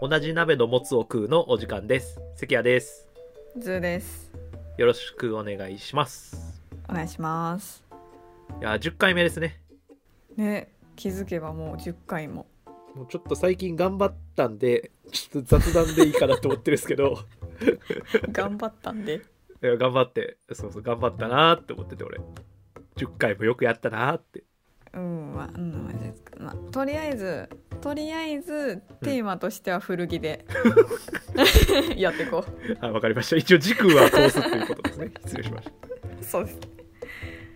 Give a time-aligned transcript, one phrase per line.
[0.00, 2.20] 同じ鍋のもつを食うのお時間です。
[2.36, 3.08] 関谷です。
[3.58, 4.30] ズーです。
[4.76, 6.62] よろしくお願いします。
[6.88, 7.82] お願いします。
[8.60, 9.60] いや10回目ですね。
[10.36, 12.46] ね気づけばもう10回も。
[12.94, 17.18] もうちょっと最近頑張ったんでちょっと雑談でいいかなと思ってるんですけど。
[18.30, 19.14] 頑張ったんで。
[19.16, 20.36] いや頑張って。
[20.52, 22.20] そうそう頑張ったなーって思ってて俺。
[22.94, 24.44] 10回もよくやったなーって。
[24.94, 27.48] うんまあ、うんまあ、とりあえず
[27.80, 30.44] とりあえずテーマとしては古着で、
[31.96, 32.44] やっていこ
[32.80, 33.36] あわかりました。
[33.36, 35.12] 一応軸は通すっていうことですね。
[35.24, 35.70] 失礼しました。
[35.70, 36.58] うそうです。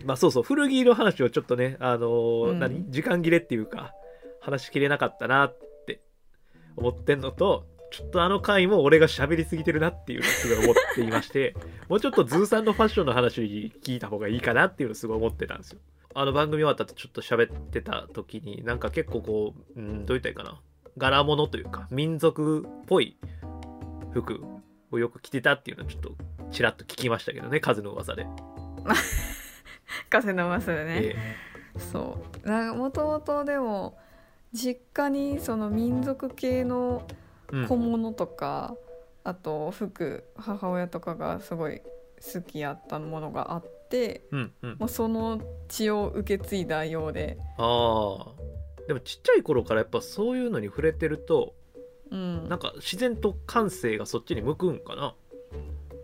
[0.05, 2.59] まあそうそう古着の話をちょっとねあのーうん。
[2.59, 2.85] 何？
[2.89, 3.93] 時間切れっていうか
[4.41, 6.01] 話しきれなかったなって
[6.75, 11.55] 思ってんのとちょっとあの回も俺が喋りすぎてるなっていうのをすごい思っていまして
[11.87, 15.79] もうちょっとズーさんのファッションの話聞いた方がいいかなっていうのをすごい思ってたんですよ
[16.15, 20.61] あの番組終わった後ちょっと喋ってた時になんか結構こう、うん、どう言ったらいいかな。
[20.97, 23.17] 柄物というか民族っぽい
[24.11, 24.43] 服
[24.91, 26.15] をよく着てたっていうのをちょっと
[26.51, 28.27] ちらっと聞きましたけどね数の噂で、
[30.09, 31.15] 風のますでね、え
[31.79, 32.47] そう。
[32.47, 33.97] なんかもともとでも
[34.51, 37.67] 実家にその民族系のえうん。
[37.67, 38.75] 小物とか、
[39.23, 41.81] あと服母親とかがすごい
[42.33, 43.82] 好きやったものがあって
[44.31, 48.87] うんうんもうその血を受け継いだようで、ああ。
[48.87, 51.55] でもちっちゃい頃からやっぱそういうのに触れてると
[52.11, 52.49] うん。
[52.49, 55.15] なん、か自然と感性がそっちに向くんかな。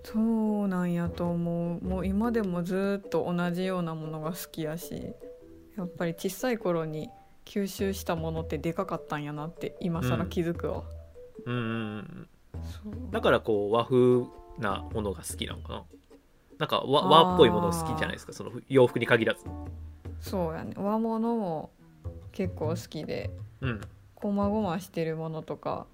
[0.04, 1.84] そうなんやと思う。
[1.84, 5.14] もう今でもずっと同じようなものが好きやし
[5.78, 7.09] やっぱり小さい頃に
[7.46, 10.84] 吸収したものってでかかったんやなって今更気づくわ、
[11.46, 11.58] うんう
[12.00, 12.30] ん
[13.12, 14.26] だからこう和風
[14.59, 15.84] なものが好きなのかな
[16.60, 18.34] なんか和和っぽいもの好きじゃないですか？
[18.34, 19.46] その洋服に限らず。
[20.20, 20.74] そうやね。
[20.78, 21.72] 和物も
[22.31, 23.31] 結構好きで
[23.62, 23.81] うん。
[24.14, 25.88] こまごましてるものとか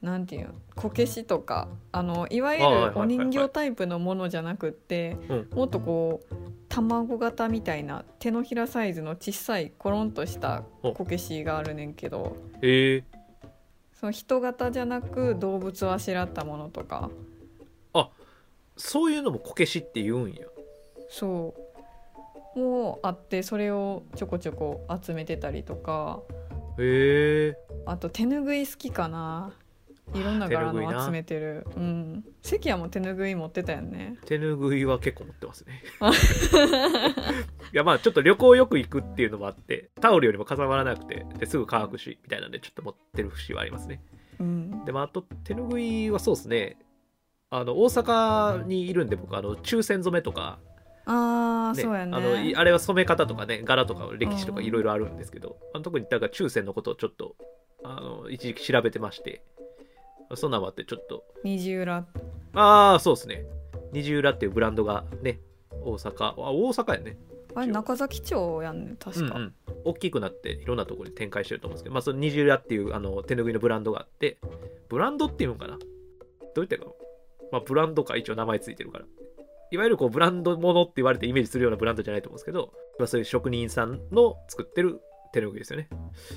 [0.00, 0.54] なんていうの？
[0.74, 5.48] こけしとかあのいわゆるお人形タイプのものじゃなくってうん。
[5.54, 6.34] もっとこう
[6.68, 13.04] 卵型みたいな手のひらサイズの小さいコロンとしたこけしがあるねんけどええ
[13.94, 17.08] その人型じゃなく動物をあしらったものとか
[18.76, 20.46] そういうのもこけしって言うんや。
[21.08, 21.54] そ
[22.54, 22.58] う。
[22.58, 26.22] もあってそれをちょこちょこ集めてたりとか。
[26.78, 27.56] へえ。
[27.84, 29.52] あと手ぬぐい好きかな。
[30.14, 31.66] いろんな柄の集めてる。
[31.76, 32.24] うん。
[32.40, 34.16] 関谷も手ぬぐい持ってたよね。
[34.24, 35.82] 手ぬぐいは結構持ってますね。
[37.72, 44.00] いやまあちょっと旅行よく行くっていうのもあってタオルよりもかさばらなくてですぐ乾くしみたいなんでちょっと持ってる節はありますね。
[44.38, 44.84] うん。
[44.84, 46.78] でもあと手ぬぐいはそうですね
[47.50, 50.58] あの大阪にいるんで僕あの抽選染めとか、
[51.04, 52.16] ああ、ねそうやね。
[52.16, 57.36] あのいあれは染め方とかね柄とか歴史とかいろいろあるんですけど、あの特にだから抽選のことをちょっと
[57.84, 59.42] あの一時期調べてまして
[60.34, 61.24] そんなんもあってちょっと。
[61.44, 62.06] 二重裏
[62.54, 63.44] ああそうですね。
[63.92, 65.40] 虹浦っていうブランドがね
[65.84, 66.24] 大阪。
[66.24, 67.16] あ大阪やね。
[67.54, 69.54] あれ中崎町やんね確か、うんうん、
[69.86, 74.36] 大きくなっていろんなところに展開してると思うんですけど、まあ、その虹浦っていうあの手ぬぐいのブランドがあって
[74.90, 75.78] ブランドっていうのかな？
[76.54, 76.90] どういったかな、
[77.52, 79.04] まあ、ブランドか一応名前ついてるから。
[79.72, 85.00] いわゆるこうブランドものって言われてイメージするようなブランドじゃないと思うんですけど、まあ、そういう職人さんの作ってる
[85.32, 85.88] 手ぬぐいですよね。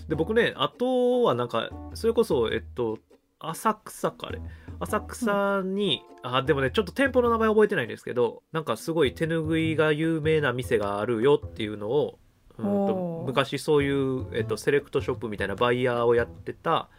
[0.07, 2.97] で僕ねあとはなんかそれこそえっと
[3.39, 4.41] 浅草かあれ。
[4.81, 12.19] 浅草に、あでもねちょっと店舗の名前覚えてないんですけどなんかすごい手ぬぐいが有名な店があるよっていうのを
[12.57, 13.27] うんとおー。
[13.27, 16.89] 昔そういう、えっと、セレクトショップみたいなバイヤーをやってた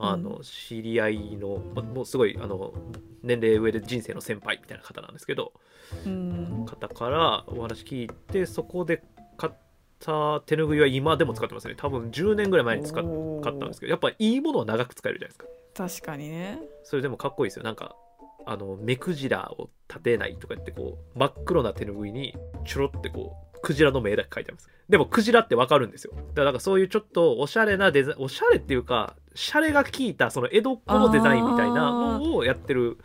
[0.00, 2.72] あの、う知り合いのまもうすごいあの
[3.22, 5.52] 年齢上で人生の先輩みたいな方なんですけど
[6.06, 6.66] うん。
[6.66, 9.02] 方からお話聞いてそこで
[9.36, 9.52] 買っ
[9.98, 11.74] た手ぬぐいは今でも使ってますね。
[11.76, 13.04] 多分10年ぐらい前に使っ
[13.42, 15.46] 買ったんですけどやっぱいいものは長く使えるじゃないですか。
[15.74, 16.60] 確かにね。
[16.84, 17.64] それでもかっこいいですよ。
[17.64, 17.94] なんか
[18.46, 24.70] あの目くじらを立てないとか言ってこう真っ黒な手ぬぐいにちょろってこうクジラの目だけ描いてあります。
[24.88, 26.12] でもクジラってわかるんですよ。
[26.14, 32.98] だからなんかそういうちょっとおしゃれなデザインおしゃれっていうかシャレが効いたその江戸っ子のデザインみたいなのをやってる。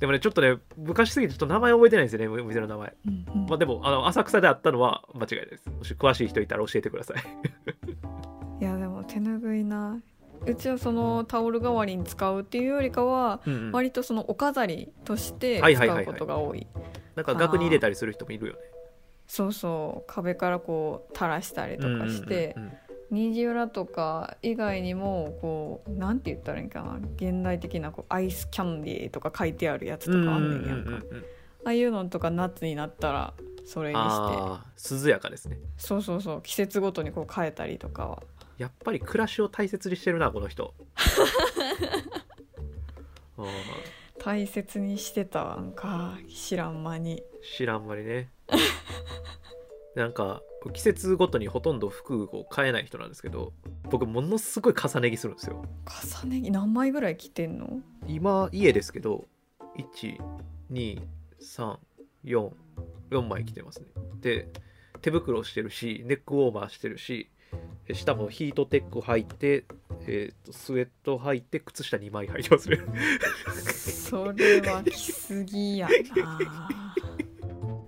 [0.00, 2.94] でもねちょっとね昔すぎてちょっと名前覚えてないんですよねお店の名前。
[3.06, 3.46] うんうん。
[3.46, 5.70] まあでもあの浅草であったのは間違いないです。
[5.70, 7.16] もし詳しい人いたら教えてください。
[8.60, 10.00] いやでも手ぬぐいな。
[10.46, 13.72] うちはそのタオル代わりに使うっていうよりかはうんうん。
[13.72, 16.04] 割とそのお飾りとしてはいはいはいはい。
[16.06, 16.66] 使うことが多い。
[17.14, 18.58] なんか額に入れたりする人もいるよね
[19.28, 22.78] そうそう壁からこう垂らしたりとかしてうんうんうんうん。
[23.10, 31.24] 虹浦とか以外にもこうなんて言ったらいいんかな現代的なこうアイスキャンディーとか書いてあるやつとかあんねんやんか、うんうん
[31.64, 33.34] ああいうのとか夏になったら
[33.66, 35.06] それにして。
[35.06, 35.58] 涼やかですね。
[35.76, 38.22] そうそうそう季節ごとにこう変えたりとかは。
[38.56, 40.72] やっぱり暮らしを大切にしてるなこの人。
[43.36, 43.46] あー
[44.28, 47.22] 大切にしてたんか知らん間に。
[47.56, 48.28] 知らんまりね。
[49.96, 50.42] なんか
[50.74, 53.54] 季節ごとにほとんど服を買えない人なんですけど
[53.84, 55.64] 僕ものすごい重ね着するんですよ。
[56.22, 56.50] 重ね着？
[56.50, 57.80] 何枚ぐらい着てんの？
[58.06, 59.26] 今家ですけど
[61.40, 62.52] 12344
[63.26, 63.86] 枚着てますね。
[64.20, 64.50] で
[65.00, 67.37] 手袋してるしネックウォーマーしてるしえ
[67.92, 69.64] 下もヒートテック履いて、
[70.06, 72.78] えーとスウェット履いて靴下2枚履いてますね。
[73.54, 75.94] それは着すぎやな。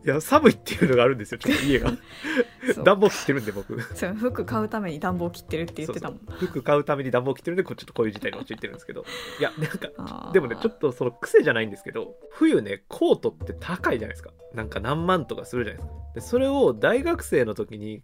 [0.02, 1.92] いや寒いっていうのがあるんですよちょっと家が。
[2.84, 3.80] 暖房切ってるんで僕。
[3.94, 6.20] そう服買うために暖房切ってるって言ってたもん。
[6.38, 9.04] 服買うために暖房切ってるんでこうちょっとこういう事態に陥ってるんですけど。
[9.38, 14.32] いやなんかでもねちょっとその癖じゃないんですけど冬ねコートって高いじゃないですか。
[14.54, 15.94] なんか何万とかするじゃないですか。
[16.14, 18.02] でそれを大学生の時に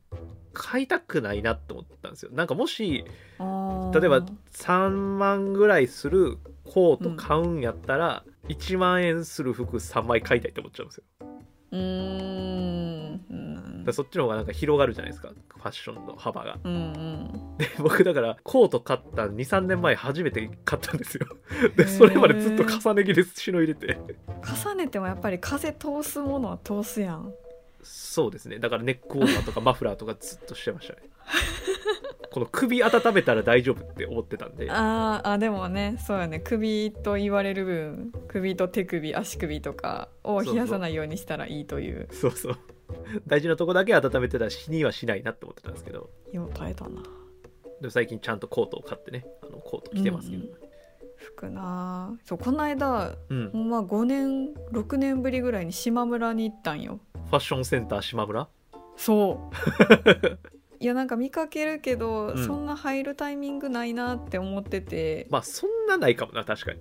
[0.56, 2.30] 買いたくないなって思ったんですよ。
[2.32, 3.08] なんかもし例え
[3.38, 4.22] ば
[4.52, 11.04] 3万ぐらいするコート買うんやったら、1万円する服3枚買いたいって思っちゃうんですよ。
[11.72, 13.24] うーん。
[13.86, 13.92] うん。
[13.92, 15.28] そっちの方がなんか広がるじゃないですか。
[15.28, 16.58] ファッションの幅が。
[16.64, 16.76] うんう
[17.54, 17.56] ん。
[17.58, 21.26] で僕だからコート買った23年前初めて買ったんですよ。
[21.76, 23.98] でそれまでずっと重ね着で忍いでて。
[24.64, 27.32] 重ねてもやっぱり風通すものは通すやん
[27.86, 28.58] そうですね。
[28.58, 31.00] だからネックウォーマーとかマフラーとかずっとしてましたね。
[32.32, 34.70] この首温めたら大丈夫って思ってたんで。
[34.70, 36.40] あーあでもねそうやね。
[36.40, 42.08] 首と言われる分首と手首足首とかを冷やさないようにしたらいいという。
[42.10, 42.58] そうそう。
[43.26, 46.10] 大事なとこだけ温めてたら死にはしないなって思ってたんですけど。
[46.32, 47.02] よう耐えたな。
[47.80, 49.26] でも最近ちゃんとコートを買ってね。
[49.42, 50.66] あのコート着てますけど、うん
[51.16, 51.62] 服な。
[52.12, 53.70] あそうこの間うん。
[53.70, 58.48] ま5年6年ぶりぐらいに島村に行ったんよファッションセンター島村？
[58.96, 59.56] そう。
[60.78, 62.46] いやなんか見かけるけど、うん。
[62.46, 65.26] そんな入るタイミングないなって思ってて。
[65.30, 66.80] まあそんなないかもな確かに。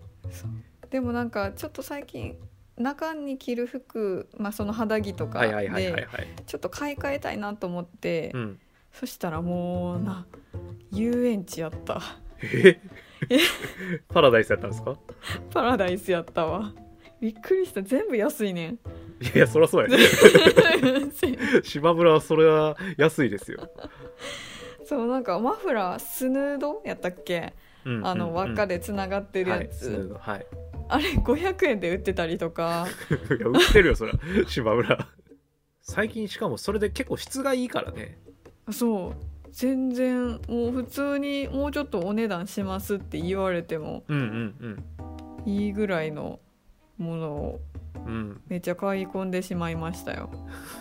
[0.90, 2.38] でもなんかちょっと最近
[2.78, 6.28] 中に着る服、まあ、その肌着とかはいはいはいはいではい。
[6.46, 8.60] ちょっと買い替えたいなと思って、うん。
[8.92, 10.26] そしたらもうな
[10.92, 12.02] 遊園地やった。
[12.44, 12.80] え？
[14.10, 14.98] パラダイスやったんですか？
[15.52, 16.74] パラダイスやったわ。
[17.20, 17.82] びっくりした。
[17.82, 18.80] 全部安いねん
[19.22, 19.98] いやいやそりゃそうや。
[19.98, 19.98] ね
[21.64, 23.70] 島村はそれは安いですよ、
[24.86, 27.54] そうなんかマフラースヌードやったっけ？
[27.86, 30.46] うんあの輪っかででつながってるやつ、はい、はい、
[30.90, 32.88] あれ500円で売ってたりとか。
[33.30, 34.16] いや売ってるよそりゃ
[34.48, 35.08] 島村。
[35.82, 38.18] 最近しかもそれで結構質がいいからね。
[38.72, 39.36] そう。
[39.52, 44.84] 全然もう普通にもうちょっとお値段しますって言われてもうんうん。
[45.46, 46.40] いいぐらいの
[46.98, 47.62] ものを
[48.48, 50.30] めっちゃ買い込んでしまいましたよ。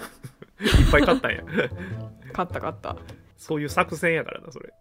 [0.61, 1.43] いっぱい買ったんや。
[2.33, 2.97] 買った買った。
[3.37, 4.73] そういう作戦やからなそれ。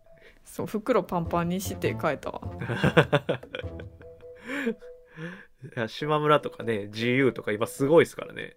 [0.45, 2.41] そう袋パンパンにして買えたわ。
[5.75, 8.55] いや島村とかね GU とか今すごいですからね。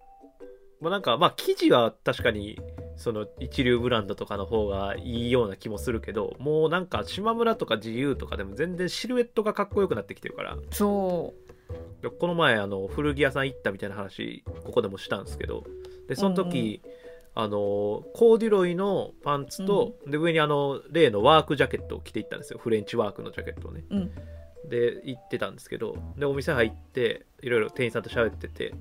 [0.80, 2.58] もうなんかまあ生地は確かに
[2.96, 10.58] その一流ブランドとかの方がいいような気もするけどもうなんか島村とか GU とかでも全然シルエットがかっこよくなってきてるから。
[10.70, 11.45] そで
[12.18, 15.64] この前あの古着屋さん行ったみたいな話ここでもしたんですけど
[16.08, 16.82] でその時、
[17.34, 22.60] あのコーデュロイのパンツと、で上にあの例のワークジャケットを着ていったんですよ。
[22.62, 23.82] フレンチワークのジャケットをね。
[23.90, 24.10] ううん。
[24.68, 28.74] で行ってたんですけどでお店入っていろいろ店員さんと喋ってて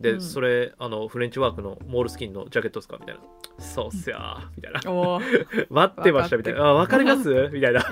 [0.00, 0.20] で、うん。
[0.20, 2.96] それあのフレンチワークのモールスキンのジャケットですか？
[3.00, 3.20] みたいな。
[3.58, 4.48] そうっすよー。
[4.56, 4.80] みたいな。
[5.70, 6.66] 待ってましたみたいな。
[6.66, 7.50] あ分かります？
[7.52, 7.84] みたいな。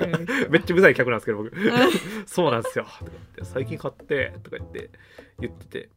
[0.51, 1.53] めっちゃうざい客なんですけど僕。
[2.27, 2.85] そうなんですよ。
[2.85, 4.91] とか言って最近買ってとか言って
[5.41, 5.91] 言ってて。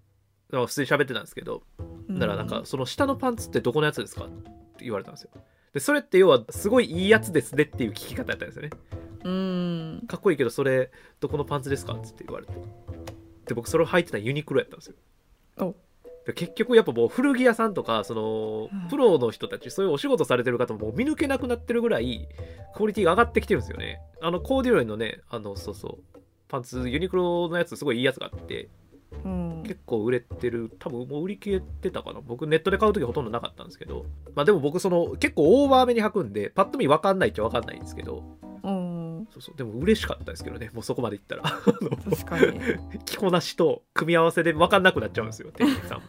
[0.52, 1.62] 普通に喋ってたんですけど。
[2.10, 4.26] だからなんかその下のパンツってどこのやつですか？
[4.26, 4.30] っ
[4.78, 5.30] て言われたんですよ。
[5.76, 8.72] でそれって要はすごいいいやつですねっていう聞き方やったんですよね。
[9.24, 10.08] うん。
[10.08, 10.90] かっこいいけどそれ
[11.20, 11.94] どこのパンツですか？
[11.94, 12.54] って言われて。
[13.46, 14.96] で僕それを履いてたのユニクロやったんです
[15.58, 15.76] よ
[16.34, 18.90] 結局やっぱもう古着屋さんとかそのうん。
[18.90, 22.28] プロの人たちそういうお仕事されてる方ももう見抜けなくなってるぐらい
[22.76, 24.02] クオリティが上がってきてるんですよね。
[24.22, 28.70] あのコーデュロイのねあのそうそうパンツユニクロのやつすごいいいやつがあって
[29.24, 29.64] うん。
[29.64, 32.22] 結構売れてる多分もう売り切れてたかな。
[32.22, 34.06] 僕ネットで買う時ほとんどなかったんですけど。
[34.36, 38.24] まあでも僕その結構オーバーめに履くんでパッと見分かんないっちゃ分かんないんですけど。
[38.64, 38.79] うん
[39.32, 39.56] そうそう。
[39.56, 40.70] でも嬉しかったですけどね。
[40.74, 41.44] もうそこまでいったら。
[41.44, 42.60] 確かに。
[43.06, 45.52] 着こなしと組み合わせで分かんなくなっちゃうんですよ。
[45.56, 46.06] 店員さんも。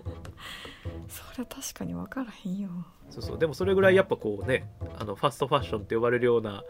[1.09, 2.71] それは確かに分からへんよ。
[3.11, 3.39] そうそう。
[3.39, 6.63] でもそれぐらいやっぱこうねあのファストファッションって呼ばれるような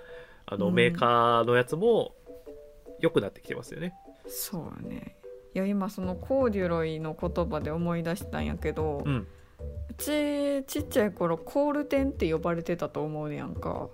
[0.47, 0.75] あのうん。
[0.75, 2.14] メーカーのやつも
[3.00, 3.95] 良くなってきてますよね、
[4.26, 5.16] そうね。
[5.54, 9.26] いや今そのコーデュロイの言葉で思い出したんやけど、うん。
[9.90, 13.88] うちちっちゃい頃コールテンって呼ばれてたと思うねやんか。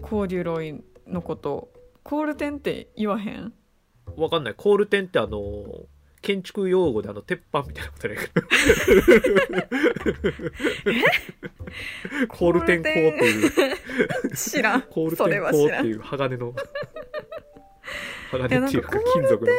[0.00, 1.68] コーデュロイのこと
[2.02, 3.52] コールテンって言わへん？
[4.16, 4.54] 分かんない。
[4.54, 5.40] コールテンってあの
[6.20, 8.46] 建築用語であの鉄板みたいなことやけど。
[12.28, 13.50] コールテン鋼っていう。
[14.36, 14.82] 知らん。
[14.82, 16.54] コールそテン鋼れは知らんっていう鋼の。
[18.32, 19.52] 鋼っていうかかコール金属の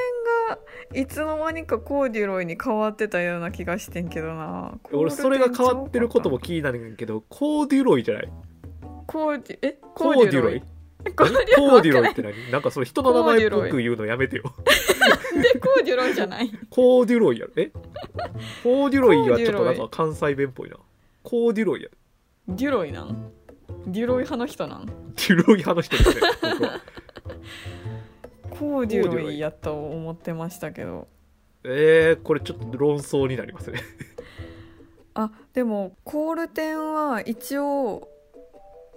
[0.94, 4.78] いつの間にかコーデュロイに変わってたような気がしてんけどな。
[4.92, 8.30] 俺それが変わってることも気になるけどコーデュロイじゃない？
[9.08, 9.80] コーデュえ？
[9.96, 10.62] コーデュロイ？
[11.12, 12.52] コーデュロイコーデュロイって何？
[12.52, 14.44] なんかそれ人の名前っぽく言うのやめてよ。
[15.34, 16.52] でコーデュロイじゃない。
[16.70, 17.54] コーデュロイやろ？
[17.58, 17.72] え？
[18.64, 20.78] コーデュロイはちょっとなんか関西弁っぽいな。
[21.24, 21.90] コーデュロイや。
[22.48, 23.32] デュロイなん？
[23.88, 24.86] デュロイ派の人なん？
[24.86, 26.82] デュロイ派の人ですね僕は。
[28.50, 31.08] コーデュロイやと思ってましたけど。
[31.66, 33.82] えー、これちょっと論争になりますね。
[35.16, 38.10] あでもコールテンは一応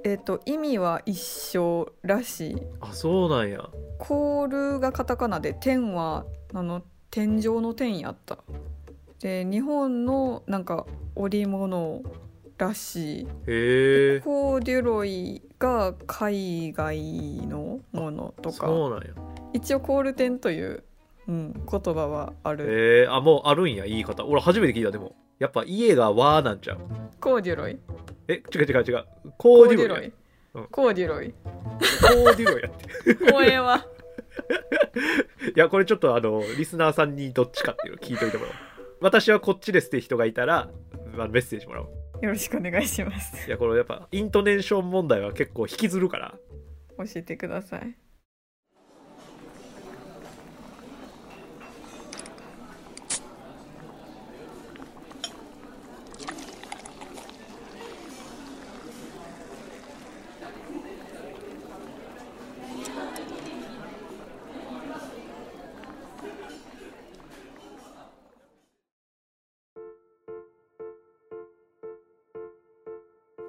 [0.05, 2.57] えっ、と意味は一緒らしい。
[2.81, 3.69] あそうなんや。
[3.99, 8.39] コールがカタカナで天はあの天井の天やった。
[9.21, 12.03] で日本のなんか織物
[12.59, 13.25] らしい。
[13.25, 14.21] へえ。
[14.21, 18.67] コーデュロイが海外のものとか。
[18.67, 19.15] そうなんや。
[19.53, 20.85] 一応コールテンという、
[21.27, 23.05] うん、言葉はある。
[23.05, 23.09] え。
[23.09, 24.25] ー、あもうあるんや言い方。
[24.25, 25.17] 俺初めて聞いたでも。
[25.39, 26.79] やっぱ家が和なんちゃう？
[27.21, 27.79] コーデュロイ
[28.29, 29.05] え違う違う違う。
[29.39, 30.13] コーデュロイ。
[30.71, 31.33] コーデュロイ。
[31.33, 32.63] コーデュロイ。
[32.63, 33.33] やって。
[33.35, 33.87] 応援は
[35.55, 38.57] いやこれちょっとあのリスナーさんにどっちかっていうの聞いといてもらおう。
[39.01, 40.69] 私はこっちですって人がいたら
[41.15, 41.89] あのメッセージもらおう。
[42.23, 43.47] よろしくお願いします。
[43.47, 46.35] いやこれやっぱイントネーション問題は結構引きずるから。
[46.99, 47.95] 教えてください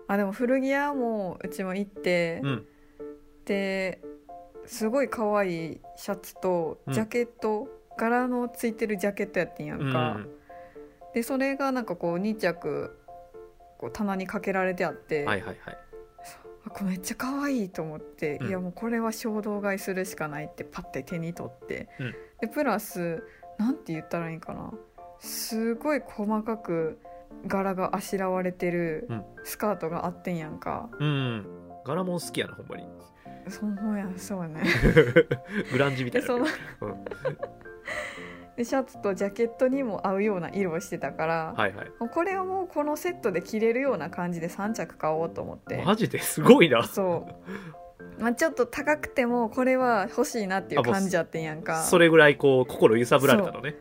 [0.07, 2.65] あでも古着屋もうちも行って、うん。
[3.45, 4.01] で
[4.65, 10.19] すごい可愛いシャツとうんジャケット、柄のついてるジャケットやってんやんか、
[11.13, 12.97] でそれがなんかこう2着
[13.77, 15.77] こう棚にかけられてあって、はいはいはい。
[16.65, 18.47] あこれめっちゃ可愛いと思って、うん。
[18.49, 22.15] いやもうこれは衝動買いするしかないってパッて手に取って、うん。
[22.41, 23.23] でプラス
[23.57, 24.73] なんて言ったらいいんかな。
[25.19, 26.99] すごい細かく
[27.45, 29.23] 柄があしらわれてるうん。
[29.43, 31.45] スカートがあってんやんか、うん
[31.85, 32.83] 柄もん好きやなほんまに。
[33.49, 34.07] そうや。
[34.17, 34.63] そうやね。
[35.71, 36.27] グランジみたいな。
[38.65, 41.87] シャツとジャケットにも合うような色をしてたから、はいはい。
[42.09, 45.83] これをもうこのセットで着れるような感じで3着買おうと思って。
[45.85, 46.83] マジですごいな。
[46.83, 47.27] そ
[48.19, 51.83] う、まあ、ちょっと高くてもこれは欲しいなっていう感じやってんやんか。
[51.83, 53.75] それぐらいこう心揺さぶられたのね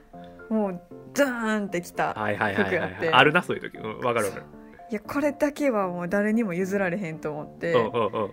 [0.49, 0.81] もう
[1.15, 3.11] ダーンってきたはいはいはいはい、はい、服やって。
[3.11, 3.79] あるなそういう時。
[3.79, 4.45] うんわかるわかる。
[4.91, 8.31] いやこれだけはもう誰にも譲られへんと思って、うんうんうんうん。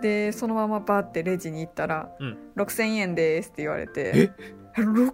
[0.00, 2.38] でそのままバーってレジに行ったら「うん。
[2.56, 4.32] 6000円です」って言われて
[4.74, 5.12] 「6000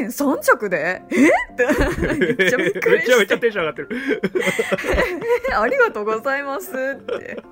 [0.00, 1.02] 円？3着で？
[1.10, 1.28] え？
[1.52, 2.36] っ?」て。
[2.36, 3.88] めっちゃびっくりめちゃめちゃテンション上がってる
[5.56, 7.42] 「ありがとうございます」って。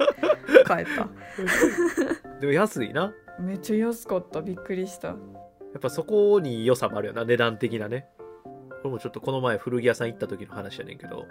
[0.67, 1.09] 帰った。
[2.41, 3.15] でも安いな。
[3.39, 4.43] めっちゃ安かった。
[4.43, 5.09] びっくりした。
[5.09, 7.25] やっぱそこに良さもあるよな。
[7.25, 8.09] 値段的なね。
[8.16, 8.16] こ
[8.85, 11.27] れもちょっとこの前古着屋さん行った時の話やねんけど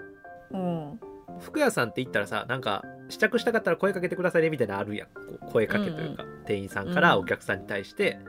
[0.51, 0.99] うん。
[1.39, 5.07] 服屋さんって言ったらさなんか試着したかったら声かけてくださいねみたいなのあるやん。
[5.09, 8.19] こう声かけというか、店員さんからお客さんに対して、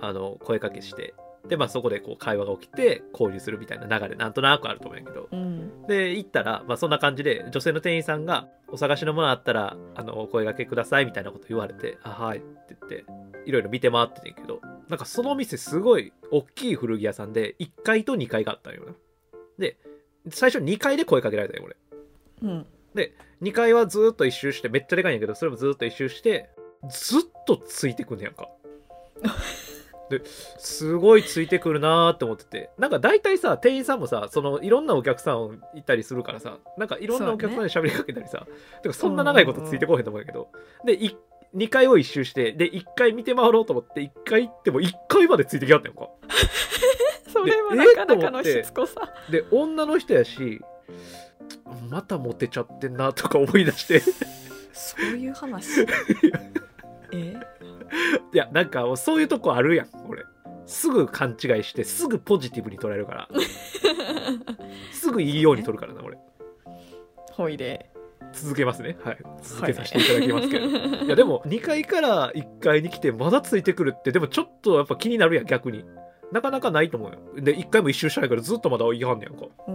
[0.00, 1.14] あの声かけして
[1.48, 5.28] でまあそこでこう会話が起きて交流するみたいな流れなんとなくあると思うんやけど。
[5.30, 5.86] うん。
[5.86, 13.04] で行ったら、まあ、そんな感じで女性の店員さんが「お探しのものあったらあのお声掛けください」みたいなこと言われて「あはい」って言って
[13.44, 14.60] いろいろ見て回っててんけど。
[14.88, 18.94] なんかその店すごい大きい古着屋さんで1階と2階があったんよな。
[19.58, 19.76] で
[20.30, 21.76] 最初2階で声かけられたよ俺。
[22.42, 22.66] うん。
[23.42, 26.48] 2階はずーっと一周してめっちゃでかいんやけどそれもずーっと一周して
[26.88, 28.48] ずっとついてくんねやんか
[30.10, 30.22] で
[30.58, 32.70] すごいついてくるなーって思ってて。
[32.78, 38.46] なんか大体さ店員さんもさそのいろんなお客さんいたりするからさなんかいろんなお客さんに喋りかけたりさ、
[38.82, 40.48] てかそんな長いことついてこへんと思うんやけど、
[40.84, 40.98] で
[41.54, 46.08] 2階を一周してで1階見て回ろうと思って1階行っても1階までついてきはったやんか。
[47.32, 49.12] それはでなかなかのしつこさ。
[49.30, 50.60] で女の人やし
[51.90, 54.00] またモテちゃってんなとか思い出して。
[54.72, 55.86] そういう話？
[57.12, 57.36] え？
[58.32, 60.24] いやなんかそういうとこあるやん俺。
[60.66, 63.28] すぐ勘違いしてすぐポジティブに捉えるから。
[64.92, 66.18] すぐいいように取るからな俺。
[67.32, 67.90] ほいで。
[68.32, 68.96] 続けますね。
[69.02, 69.18] はい。
[69.42, 75.84] 続けさせていただきますけど、い、やでも2階から1階に来てまだついてくるってでもちょっとやっぱ気になるやん逆に。
[76.32, 77.18] なかなかないと思うよ。
[77.36, 79.46] で一回も一周したいからずっとまだ言いはんねやんか。
[79.68, 79.70] え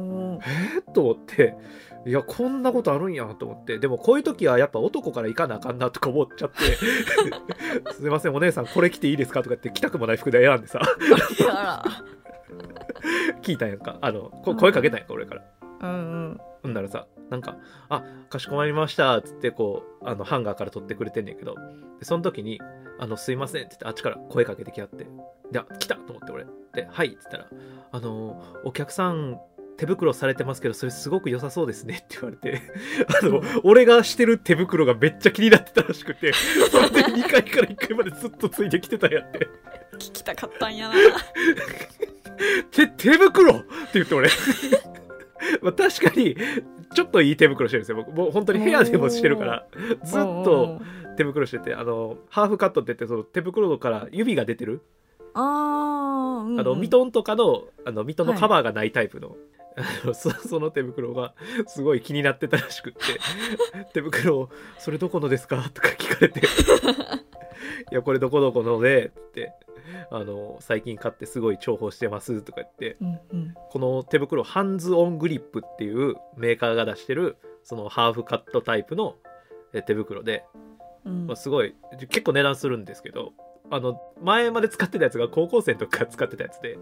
[0.80, 1.56] ー、と思って
[2.06, 3.78] いやこんなことあるんやと思って。
[3.78, 6.58] でもこういう時はやっぱ男から行かなあかんなとか思っちゃって。
[7.94, 10.82] すいませんお姉さんこれ着ていいですかとかって着たくもない服で選んでさ。
[13.44, 13.98] 聞いたんやんか。
[14.02, 15.44] あのこ声かけたんやんか俺から。
[15.82, 15.94] うんう
[16.34, 16.42] ん。
[16.64, 17.58] ほんならさなんか
[17.90, 21.56] 「あかしこまりました」っつってこうあのハンガーから取ってくれてんねんけど。
[22.00, 22.60] でその時に
[23.00, 25.08] 「あのすいません」って言ってあっちから声かけてきあって。
[25.52, 26.46] であ来たと思って俺。
[26.74, 27.48] で「はい」っつったら
[27.92, 29.40] 「あのお客さん
[29.82, 32.62] 手袋されてますけどそれすごく良さそうですね」って言われて
[33.24, 39.50] あの俺がしてる手袋がめっちゃ気になってたらしくてそれで2階から1階までずっとついてきてたんやって。
[39.94, 40.96] 聞きたかったんやな。
[42.70, 43.56] 手手袋!
[43.56, 44.30] って言って俺。
[45.64, 46.38] まあ確かに
[46.94, 47.98] ちょっといい手袋してるんですよ。
[47.98, 49.66] 僕もう本当に部屋でもしてるから
[50.04, 50.80] ずっと
[51.18, 54.82] 手袋しててあのハーフカットって言ってその手袋から指が出てる、
[55.34, 59.36] あー、うんうん、あのミトンとかのあのミトンのカバーがないタイプの,、
[59.78, 61.34] あ のそその手袋が
[61.68, 63.00] すごい気になってたらしくって
[63.94, 65.70] 手袋それどこのですか？
[65.74, 66.42] とか聞かれて。
[67.92, 69.54] いやこれどこどこのでって
[70.10, 73.54] あの最近買ってすごい重宝してますとか言ってうんうん。
[73.70, 79.16] この手袋ハンズオングリップっていうメーカーが出してるそのハーフカットタイプの
[79.74, 80.44] え手袋で、
[81.06, 81.28] うん。
[81.28, 81.76] まあ、すごい
[82.10, 83.34] 結構値段するんですけど
[83.72, 86.78] あの前まで使ってたやつが高校生の時から使ってたやつで。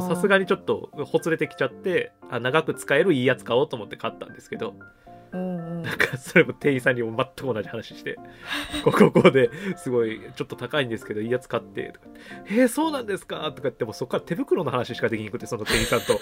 [0.00, 4.74] さすがにちょっとほつれてきちゃってあ長く使えるいいやつ買おうと思って買ったんですけど。
[5.32, 5.82] うんうん。
[5.82, 8.16] なんかそれも店員さんにも全く同じ話して。
[8.84, 12.06] こここうですごいちょっと高いんですけどいいやつ買ってとか
[12.48, 16.18] 「えー、そうなんですか?」とか言ってもそこから手袋の話しかできなくてその店員さんと。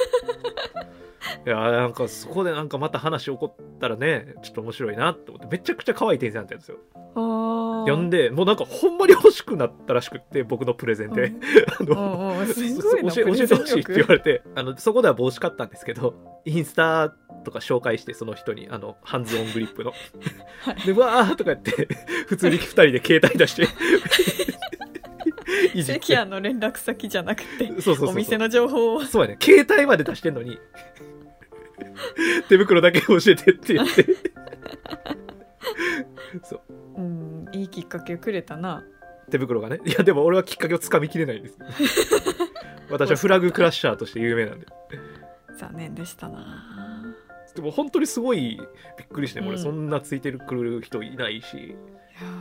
[1.47, 6.79] いやなんかそこでなんかまた話起こったらねちょっと面白いなって思ってめちゃくちゃ可愛い店員さんだったんですよ
[7.17, 11.41] 呼んでもうなんかほんまに欲しくなったらしくって僕のプレゼンで、うん。
[11.73, 19.93] あの教えてほしいって言われてあのそこでは帽子買ったんですけどインスタとか紹介してその人にあのハンズオングリップの。
[20.61, 20.87] はい。
[20.87, 21.89] でわーとか言って
[22.27, 23.67] 普通に2人で携帯出して。
[25.83, 28.09] 関谷の連絡先じゃなくてそうそうそうそう。
[28.11, 29.05] お店の情報を。
[29.05, 29.39] そうやね。
[29.41, 30.59] 携帯まで出してんのに
[32.49, 34.07] 手袋だけ教えてって言って。
[36.43, 36.63] そう。
[36.97, 38.85] うんいいきっかけをくれたな。
[39.31, 39.81] 手袋がね。
[39.85, 41.59] いやでも俺はきっかけをつかみきれないんです。
[42.91, 44.67] 私はフラグクラッシャーとして有名なんで。
[45.57, 47.15] 残念でしたな。
[47.55, 48.61] でも本当にすごい
[48.99, 49.49] びっくりして、うん。
[49.49, 51.57] 俺そんなついてくる人いないし。
[51.57, 51.77] いや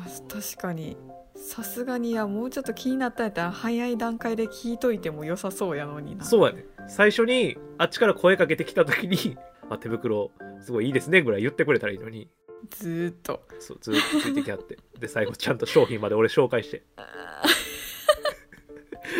[0.05, 0.97] ー確かに。
[1.35, 6.23] さすがにいやもうちょっと気になったんやったら早い段階で聞いといても良さそうやのにな。
[6.23, 6.65] そうやね。
[6.87, 9.37] 最初にあっちから声かけてきた時に
[9.69, 12.29] 「あ手袋すごいいいですね」ぐらい言ってくれたらいいのに。
[12.69, 13.43] ずーっと。
[13.59, 14.77] そうずっとついてきあって。
[14.99, 16.83] で最後ちゃんと商品まで俺紹介して。
[16.97, 17.43] あ「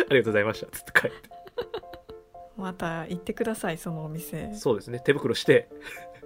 [0.08, 1.28] ありがとうございました」つって帰って。
[1.28, 1.36] ー
[2.56, 4.52] また行ってくださいそのお店。
[4.54, 5.00] そうですね。
[5.00, 5.68] 手袋して。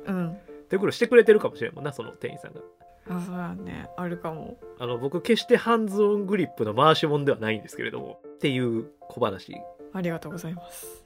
[0.07, 0.39] うん。
[0.69, 2.61] 手袋してくれてるかもしれんもんなその店員さんが。
[3.09, 3.91] あそうやね。
[3.97, 4.59] あるかも。
[4.79, 9.61] あの僕決してハンズオングリップの回し物ではないんですけれどもっていう小話。
[9.93, 11.05] ありがとうございます。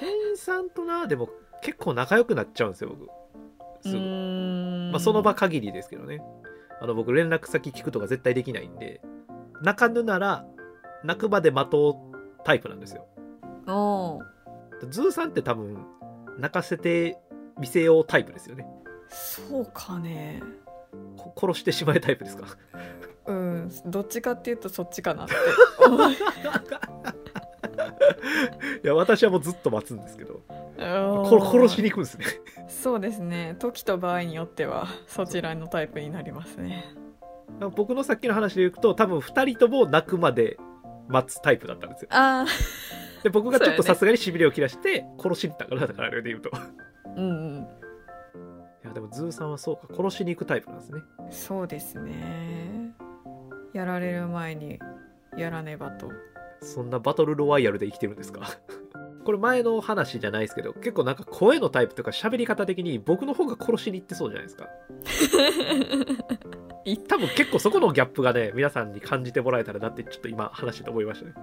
[0.00, 1.28] 店員さんとなでも
[1.66, 3.02] 結構仲良くなっちゃうんですよ僕。
[3.04, 3.08] う
[3.82, 3.98] すぐ、
[4.92, 6.22] まあ、その場限りですけどね。
[6.80, 9.00] あの僕連絡先聞くとか絶対できないんで。
[9.62, 10.46] 鳴かぬなら
[11.02, 13.08] 鳴くまで待とうタイプなんですよ。
[13.66, 14.90] おー。
[14.90, 15.84] ズーさんって多分
[16.38, 17.18] 鳴かせて
[17.58, 18.64] みせようタイプですよね。
[19.08, 20.42] そうかね。
[21.16, 22.46] こ殺してしまえタイプですか？
[23.26, 23.70] うん。
[23.86, 25.34] どっちかっていうとそっちかなって
[28.82, 30.42] いや私はもうずっと待つんですけど。
[30.78, 32.26] 殺しに行くんですね。
[32.68, 33.56] そうですね。
[33.58, 36.84] 時と場合によってはそちらのタイプになりますね。
[37.76, 40.58] 僕のさっきの話でいくと多分2人とも鳴くまで
[41.08, 42.08] 待つタイプだったんですよ。
[42.12, 42.44] あ
[43.22, 46.50] で僕がちょっとさすがにしびれを切らして殺しに行ったからだからあれで言うと。
[47.16, 47.66] うんうん。
[48.86, 51.00] やでもズーさんはそうか殺しに行くタイプなんですね。
[51.30, 52.92] そうですね。
[53.72, 54.78] やられる前に
[55.36, 56.10] やらねばと
[56.60, 58.42] そんなバトルロワイヤルで生きてるんですか？
[59.24, 64.68] これ前の話じゃないですけど結構なんか声のタイプとか喋り方的に僕の方が殺しに行ってそうじゃないですか。
[66.84, 71.34] い 多分結構そこのギャップがね皆さんに感じてもらえたらなってちょっと今話してて思いましたね。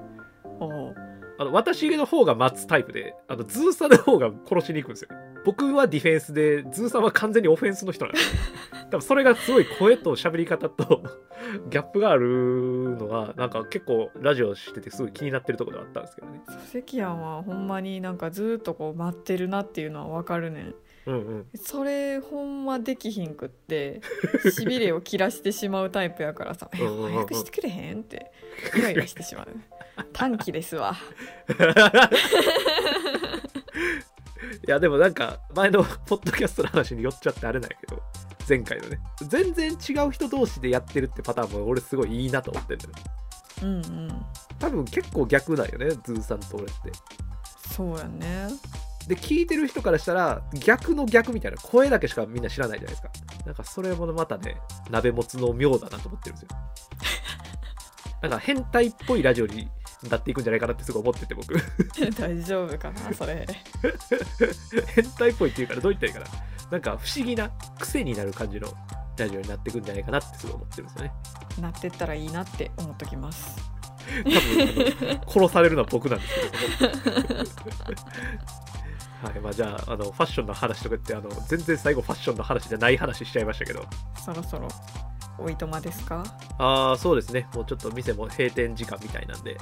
[1.40, 5.10] あの私の方が待つタイプであのズーさんの方が殺しに行くんですよ
[5.46, 8.42] 僕はディフェンスでズーさんは完全にオフェンスの人なんですよ。
[8.92, 11.04] 多分それがすごい声と喋り方と
[11.70, 16.42] ギャップがあるのがなんか結構ラジオしててすごい気になってるところではあったんですけどね。
[16.72, 20.76] 関谷はほんまになんかずっとこう待ってるなっていうのはわかるねん。
[21.06, 21.46] うんうん。
[21.56, 24.02] それほんまできひんくって
[24.52, 28.32] しびれを切らしてしまうタイプやからさ「え早くしてくれへん?」って
[28.78, 29.48] イライラしてしまう。
[30.14, 30.96] 短気ですわ
[34.66, 38.02] いやでもなんか前のポッドキャストの話に寄っちゃってあれなんやけど
[38.48, 39.00] 前回のね。
[39.28, 42.80] 全然違う人同士でやってるってパターンも俺すごいいいなと思ってる
[43.62, 44.26] のようんうん。
[44.60, 46.74] 多分結構逆だよねズーさんと俺って。
[47.76, 48.50] そうやね。
[49.08, 53.10] で聞いてる人からしたら逆の逆みたいな声だけしかみんな知らないじゃないですか。
[53.46, 54.58] なんかそれもまたね
[54.90, 56.58] 鍋もつの妙だなと思ってるんですよ。
[58.22, 59.70] なんか変態っぽいラジオに
[60.10, 61.54] なっていくんじゃないかなってすごい思ってて僕。
[62.20, 63.48] 大丈夫かなそれ。
[64.96, 66.44] 変態っぽいっていうからどう言ったらいいかな。
[66.72, 68.68] なんか不思議な癖になる感じの
[69.18, 71.14] ラジオになっていくんじゃないかなってすごい思ってるんですよね。
[71.62, 73.74] なってったらいいなって思っときます。
[74.08, 76.42] 多分殺されるのは僕なんですけ
[76.82, 76.94] ど
[79.24, 83.86] はいまあ、じゃああのファッションの話とかってあの全然最後ファッションの話じゃない話しちゃいましたけど。
[84.18, 84.68] そろそろ
[85.38, 86.24] おいとまですか？
[86.58, 87.48] ああそうですね。
[87.54, 89.58] もうちょっと店も閉店時間みたいなんで。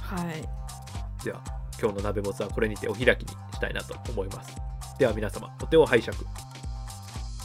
[0.00, 1.24] はい。
[1.24, 1.40] では
[1.80, 4.56] 今日の鍋もつはこれにてお開きにしたいなと思います。
[4.98, 6.16] では皆様お手を拝借。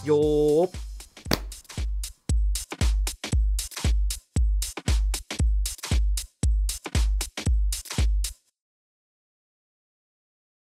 [0.05, 0.86] よー